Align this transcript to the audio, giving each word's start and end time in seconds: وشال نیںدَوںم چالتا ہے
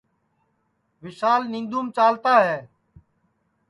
وشال 1.01 1.41
نیںدَوںم 1.51 1.85
چالتا 1.95 2.33
ہے 2.45 2.57